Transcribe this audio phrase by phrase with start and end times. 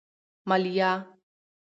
[0.49, 0.93] مالیه